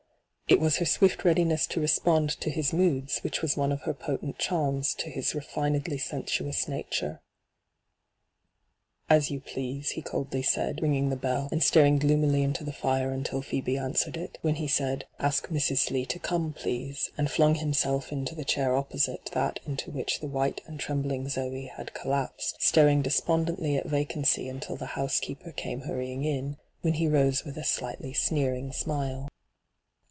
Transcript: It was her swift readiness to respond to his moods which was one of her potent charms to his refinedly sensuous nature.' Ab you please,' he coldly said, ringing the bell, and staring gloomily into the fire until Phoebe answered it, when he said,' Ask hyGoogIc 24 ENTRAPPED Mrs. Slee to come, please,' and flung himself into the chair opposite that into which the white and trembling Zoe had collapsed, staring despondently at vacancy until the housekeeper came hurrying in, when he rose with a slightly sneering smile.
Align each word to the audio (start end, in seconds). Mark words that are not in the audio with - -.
It 0.47 0.59
was 0.59 0.79
her 0.79 0.85
swift 0.85 1.23
readiness 1.23 1.65
to 1.67 1.79
respond 1.79 2.29
to 2.41 2.49
his 2.49 2.73
moods 2.73 3.19
which 3.19 3.41
was 3.41 3.55
one 3.55 3.71
of 3.71 3.83
her 3.83 3.93
potent 3.93 4.37
charms 4.37 4.93
to 4.95 5.09
his 5.09 5.31
refinedly 5.33 5.97
sensuous 5.97 6.67
nature.' 6.67 7.21
Ab 9.09 9.21
you 9.29 9.39
please,' 9.39 9.91
he 9.91 10.01
coldly 10.01 10.43
said, 10.43 10.81
ringing 10.81 11.07
the 11.07 11.15
bell, 11.15 11.47
and 11.53 11.63
staring 11.63 11.97
gloomily 11.99 12.43
into 12.43 12.65
the 12.65 12.73
fire 12.73 13.11
until 13.11 13.41
Phoebe 13.41 13.77
answered 13.77 14.17
it, 14.17 14.39
when 14.41 14.55
he 14.55 14.67
said,' 14.67 15.05
Ask 15.19 15.47
hyGoogIc 15.47 15.47
24 15.47 15.55
ENTRAPPED 15.55 15.55
Mrs. 15.81 15.85
Slee 15.87 16.05
to 16.05 16.19
come, 16.19 16.51
please,' 16.51 17.11
and 17.17 17.31
flung 17.31 17.55
himself 17.55 18.11
into 18.11 18.35
the 18.35 18.43
chair 18.43 18.75
opposite 18.75 19.27
that 19.31 19.61
into 19.65 19.89
which 19.89 20.19
the 20.19 20.27
white 20.27 20.59
and 20.67 20.77
trembling 20.81 21.29
Zoe 21.29 21.67
had 21.67 21.93
collapsed, 21.93 22.57
staring 22.59 23.01
despondently 23.01 23.77
at 23.77 23.85
vacancy 23.85 24.49
until 24.49 24.75
the 24.75 24.87
housekeeper 24.99 25.53
came 25.53 25.83
hurrying 25.83 26.25
in, 26.25 26.57
when 26.81 26.95
he 26.95 27.07
rose 27.07 27.45
with 27.45 27.57
a 27.57 27.63
slightly 27.63 28.11
sneering 28.11 28.73
smile. 28.73 29.29